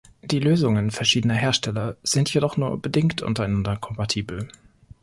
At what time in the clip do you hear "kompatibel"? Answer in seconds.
3.77-4.47